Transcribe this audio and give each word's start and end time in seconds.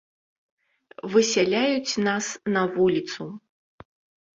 Высяляюць 1.11 1.99
нас 2.09 2.33
на 2.59 2.67
вуліцу. 2.75 3.33